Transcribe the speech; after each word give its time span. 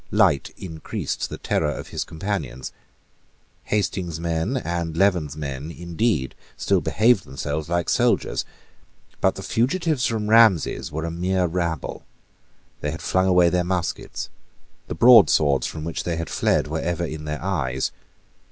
Light 0.09 0.51
increased 0.57 1.29
the 1.29 1.37
terror 1.37 1.69
of 1.69 1.89
his 1.89 2.03
companions. 2.03 2.71
Hastings's 3.65 4.19
men 4.19 4.57
and 4.57 4.97
Leven's 4.97 5.37
men 5.37 5.69
indeed 5.69 6.33
still 6.57 6.81
behaved 6.81 7.23
themselves 7.23 7.69
like 7.69 7.87
soldiers. 7.87 8.43
But 9.19 9.35
the 9.35 9.43
fugitives 9.43 10.07
from 10.07 10.27
Ramsay's 10.31 10.91
were 10.91 11.05
a 11.05 11.11
mere 11.11 11.45
rabble. 11.45 12.03
They 12.79 12.89
had 12.89 13.01
flung 13.03 13.27
away 13.27 13.49
their 13.49 13.63
muskets. 13.63 14.31
The 14.87 14.95
broadswords 14.95 15.67
from 15.67 15.83
which 15.83 16.03
they 16.03 16.15
had 16.15 16.31
fled 16.31 16.65
were 16.67 16.81
ever 16.81 17.05
in 17.05 17.25
their 17.25 17.39
eyes. 17.39 17.91